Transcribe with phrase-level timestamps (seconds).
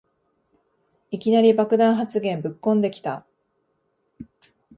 [1.11, 3.23] いきなり爆弾発言ぶっこんできた